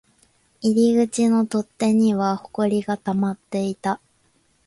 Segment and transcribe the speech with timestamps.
[0.61, 4.01] 入り口の取っ手には埃が溜まっていた